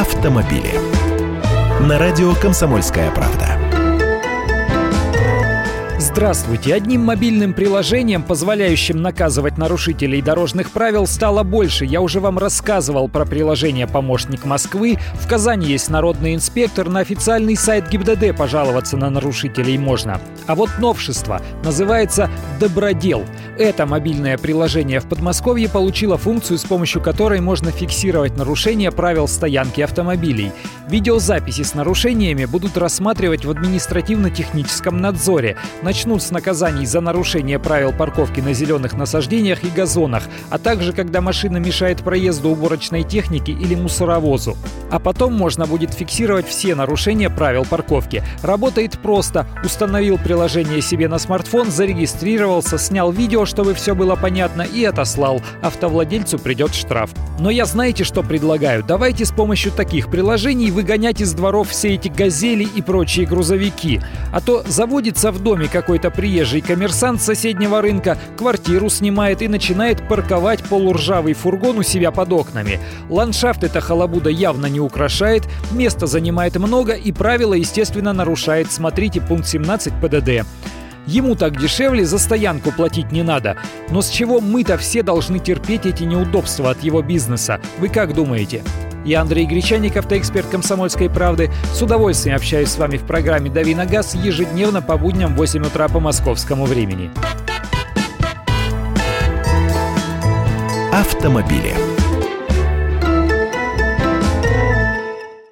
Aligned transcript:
автомобили. 0.00 0.72
На 1.86 1.98
радио 1.98 2.34
«Комсомольская 2.34 3.10
правда». 3.10 3.58
Здравствуйте! 5.98 6.74
Одним 6.74 7.02
мобильным 7.02 7.52
приложением, 7.52 8.22
позволяющим 8.22 9.00
наказывать 9.02 9.58
нарушителей 9.58 10.22
дорожных 10.22 10.70
правил, 10.70 11.06
стало 11.06 11.42
больше. 11.42 11.84
Я 11.84 12.00
уже 12.00 12.18
вам 12.18 12.38
рассказывал 12.38 13.08
про 13.08 13.26
приложение 13.26 13.86
«Помощник 13.86 14.46
Москвы». 14.46 14.98
В 15.20 15.28
Казани 15.28 15.66
есть 15.66 15.90
народный 15.90 16.34
инспектор. 16.34 16.88
На 16.88 17.00
официальный 17.00 17.56
сайт 17.56 17.88
ГИБДД 17.90 18.36
пожаловаться 18.36 18.96
на 18.96 19.10
нарушителей 19.10 19.76
можно. 19.76 20.18
А 20.46 20.54
вот 20.54 20.70
новшество. 20.78 21.42
Называется 21.62 22.30
«Добродел». 22.58 23.24
Это 23.60 23.84
мобильное 23.84 24.38
приложение 24.38 25.00
в 25.00 25.06
Подмосковье 25.06 25.68
получило 25.68 26.16
функцию, 26.16 26.56
с 26.56 26.64
помощью 26.64 27.02
которой 27.02 27.42
можно 27.42 27.70
фиксировать 27.70 28.34
нарушения 28.34 28.90
правил 28.90 29.28
стоянки 29.28 29.82
автомобилей. 29.82 30.50
Видеозаписи 30.88 31.60
с 31.60 31.74
нарушениями 31.74 32.46
будут 32.46 32.78
рассматривать 32.78 33.44
в 33.44 33.50
административно-техническом 33.50 35.02
надзоре. 35.02 35.58
Начнут 35.82 36.22
с 36.22 36.30
наказаний 36.30 36.86
за 36.86 37.02
нарушение 37.02 37.58
правил 37.58 37.92
парковки 37.92 38.40
на 38.40 38.54
зеленых 38.54 38.94
насаждениях 38.94 39.62
и 39.62 39.68
газонах, 39.68 40.22
а 40.48 40.56
также 40.56 40.94
когда 40.94 41.20
машина 41.20 41.58
мешает 41.58 42.02
проезду 42.02 42.48
уборочной 42.48 43.02
техники 43.02 43.50
или 43.50 43.74
мусоровозу. 43.74 44.56
А 44.90 44.98
потом 44.98 45.34
можно 45.34 45.66
будет 45.66 45.92
фиксировать 45.92 46.48
все 46.48 46.74
нарушения 46.74 47.28
правил 47.28 47.66
парковки. 47.68 48.24
Работает 48.42 48.98
просто. 49.00 49.46
Установил 49.62 50.16
приложение 50.16 50.80
себе 50.80 51.08
на 51.08 51.18
смартфон, 51.18 51.70
зарегистрировался, 51.70 52.78
снял 52.78 53.12
видео, 53.12 53.44
чтобы 53.50 53.74
все 53.74 53.94
было 53.94 54.16
понятно, 54.16 54.62
и 54.62 54.84
отослал. 54.84 55.42
Автовладельцу 55.60 56.38
придет 56.38 56.74
штраф. 56.74 57.10
Но 57.38 57.50
я 57.50 57.66
знаете, 57.66 58.04
что 58.04 58.22
предлагаю? 58.22 58.84
Давайте 58.84 59.24
с 59.24 59.32
помощью 59.32 59.72
таких 59.72 60.08
приложений 60.08 60.70
выгонять 60.70 61.20
из 61.20 61.32
дворов 61.32 61.68
все 61.70 61.94
эти 61.94 62.08
газели 62.08 62.64
и 62.64 62.80
прочие 62.80 63.26
грузовики. 63.26 64.00
А 64.32 64.40
то 64.40 64.62
заводится 64.66 65.32
в 65.32 65.42
доме 65.42 65.66
какой-то 65.66 66.10
приезжий 66.10 66.60
коммерсант 66.60 67.20
соседнего 67.20 67.82
рынка, 67.82 68.16
квартиру 68.36 68.88
снимает 68.88 69.42
и 69.42 69.48
начинает 69.48 70.06
парковать 70.06 70.62
полуржавый 70.62 71.34
фургон 71.34 71.78
у 71.78 71.82
себя 71.82 72.10
под 72.10 72.32
окнами. 72.32 72.78
Ландшафт 73.08 73.64
эта 73.64 73.80
халабуда 73.80 74.30
явно 74.30 74.66
не 74.66 74.80
украшает, 74.80 75.48
места 75.72 76.06
занимает 76.06 76.56
много 76.56 76.92
и 76.92 77.10
правила, 77.10 77.54
естественно, 77.54 78.12
нарушает. 78.12 78.70
Смотрите 78.70 79.20
пункт 79.20 79.48
17 79.48 79.94
ПДД. 80.00 80.46
Ему 81.10 81.34
так 81.34 81.58
дешевле, 81.58 82.04
за 82.04 82.20
стоянку 82.20 82.70
платить 82.70 83.10
не 83.10 83.24
надо. 83.24 83.56
Но 83.90 84.00
с 84.00 84.10
чего 84.10 84.40
мы-то 84.40 84.78
все 84.78 85.02
должны 85.02 85.40
терпеть 85.40 85.84
эти 85.84 86.04
неудобства 86.04 86.70
от 86.70 86.84
его 86.84 87.02
бизнеса? 87.02 87.60
Вы 87.78 87.88
как 87.88 88.14
думаете? 88.14 88.62
Я 89.04 89.22
Андрей 89.22 89.44
Гречаник, 89.44 89.96
автоэксперт 89.96 90.46
«Комсомольской 90.46 91.10
правды». 91.10 91.50
С 91.74 91.82
удовольствием 91.82 92.36
общаюсь 92.36 92.68
с 92.68 92.78
вами 92.78 92.96
в 92.96 93.02
программе 93.02 93.50
«Дави 93.50 93.74
на 93.74 93.86
газ» 93.86 94.14
ежедневно 94.14 94.82
по 94.82 94.96
будням 94.96 95.34
в 95.34 95.38
8 95.38 95.62
утра 95.66 95.88
по 95.88 95.98
московскому 95.98 96.64
времени. 96.64 97.10
Автомобили. 100.92 101.89